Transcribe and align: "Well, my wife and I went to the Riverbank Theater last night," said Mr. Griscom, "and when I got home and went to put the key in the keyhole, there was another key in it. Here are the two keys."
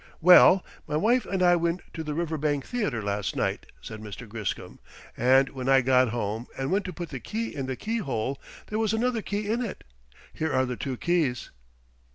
"Well, 0.19 0.65
my 0.87 0.95
wife 0.97 1.27
and 1.27 1.43
I 1.43 1.55
went 1.55 1.83
to 1.93 2.03
the 2.03 2.15
Riverbank 2.15 2.65
Theater 2.65 3.03
last 3.03 3.35
night," 3.35 3.67
said 3.83 4.01
Mr. 4.01 4.27
Griscom, 4.27 4.79
"and 5.15 5.49
when 5.49 5.69
I 5.69 5.81
got 5.81 6.09
home 6.09 6.47
and 6.57 6.71
went 6.71 6.85
to 6.85 6.91
put 6.93 7.09
the 7.09 7.19
key 7.19 7.53
in 7.55 7.67
the 7.67 7.75
keyhole, 7.75 8.41
there 8.69 8.79
was 8.79 8.93
another 8.93 9.21
key 9.21 9.47
in 9.47 9.63
it. 9.63 9.83
Here 10.33 10.51
are 10.51 10.65
the 10.65 10.75
two 10.75 10.97
keys." 10.97 11.51